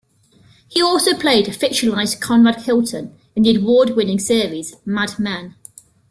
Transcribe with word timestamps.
He 0.67 0.81
also 0.81 1.13
played 1.13 1.47
a 1.47 1.51
fictionalized 1.51 2.19
Conrad 2.19 2.63
Hilton 2.63 3.15
in 3.35 3.43
the 3.43 3.55
award-winning 3.55 4.17
series 4.17 4.77
"Mad 4.83 5.19
Men". 5.19 5.53